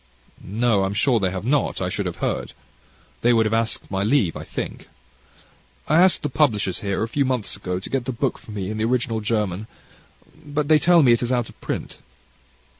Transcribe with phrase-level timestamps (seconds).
[0.43, 2.53] "No, I'm sure they have not I should have heard.
[3.21, 4.89] They would have asked my leave, I think."
[5.87, 8.71] "I asked the publishers here, a few months ago, to get the book for me
[8.71, 9.67] in the original German;
[10.43, 11.99] but they tell me it is out of print."